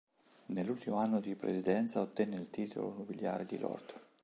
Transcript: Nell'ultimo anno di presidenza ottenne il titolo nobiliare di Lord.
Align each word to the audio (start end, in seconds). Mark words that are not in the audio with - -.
Nell'ultimo 0.47 0.95
anno 0.95 1.19
di 1.19 1.35
presidenza 1.35 2.01
ottenne 2.01 2.35
il 2.37 2.49
titolo 2.49 2.91
nobiliare 2.95 3.45
di 3.45 3.59
Lord. 3.59 3.93